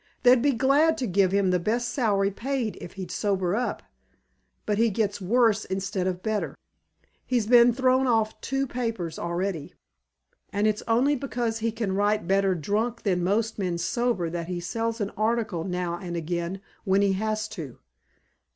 They'd 0.23 0.41
be 0.41 0.53
glad 0.53 0.97
to 0.97 1.05
give 1.05 1.31
him 1.31 1.51
the 1.51 1.59
best 1.59 1.89
salary 1.89 2.31
paid 2.31 2.75
if 2.81 2.93
he'd 2.93 3.11
sober 3.11 3.55
up, 3.55 3.83
but 4.65 4.79
he 4.79 4.89
gets 4.89 5.21
worse 5.21 5.63
instead 5.63 6.07
of 6.07 6.23
better. 6.23 6.55
He's 7.23 7.45
been 7.45 7.71
thrown 7.71 8.07
off 8.07 8.41
two 8.41 8.65
papers 8.65 9.19
already; 9.19 9.75
and 10.51 10.65
it's 10.65 10.81
only 10.87 11.15
because 11.15 11.59
he 11.59 11.71
can 11.71 11.93
write 11.93 12.27
better 12.27 12.55
drunk 12.55 13.03
than 13.03 13.23
most 13.23 13.59
men 13.59 13.77
sober 13.77 14.27
that 14.27 14.47
he 14.47 14.59
sells 14.59 15.01
an 15.01 15.11
article 15.11 15.65
now 15.65 15.99
and 15.99 16.15
again 16.17 16.61
when 16.83 17.03
he 17.03 17.13
has 17.13 17.47
to." 17.49 17.77